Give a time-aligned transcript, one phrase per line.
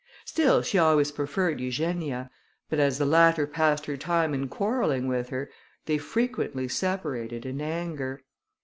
[0.25, 2.31] Still she always preferred Eugenia;
[2.71, 5.51] but as the latter passed her time in quarrelling with her,
[5.85, 8.23] they frequently separated in anger.